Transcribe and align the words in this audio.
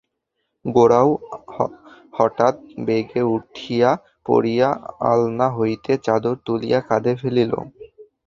গোরাও 0.65 1.09
হঠাৎ 2.13 2.55
বেগে 2.85 3.21
উঠিয়া 3.35 3.89
পড়িয়া 4.25 4.69
আলনা 5.09 5.47
হইতে 5.57 5.91
চাদর 6.05 6.35
তুলিয়া 6.45 6.79
কাঁধে 6.87 7.13
ফেলিল। 7.21 7.51